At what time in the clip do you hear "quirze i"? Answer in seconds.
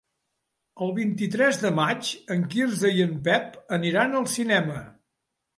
2.55-3.05